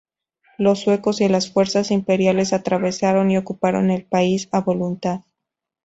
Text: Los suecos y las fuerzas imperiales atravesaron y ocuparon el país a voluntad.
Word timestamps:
Los 0.57 0.79
suecos 0.79 1.21
y 1.21 1.29
las 1.29 1.51
fuerzas 1.53 1.91
imperiales 1.91 2.53
atravesaron 2.53 3.29
y 3.29 3.37
ocuparon 3.37 3.91
el 3.91 4.03
país 4.03 4.49
a 4.51 4.61
voluntad. 4.61 5.21